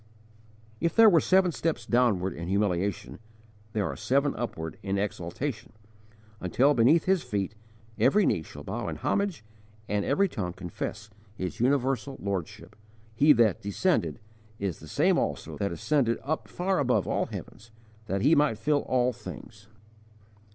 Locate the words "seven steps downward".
1.21-2.33